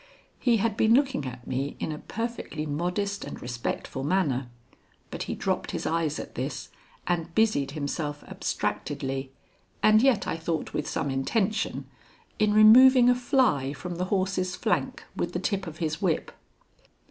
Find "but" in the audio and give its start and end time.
5.11-5.21